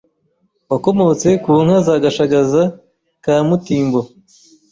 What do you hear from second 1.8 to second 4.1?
za Gashagaza ka Mutimbo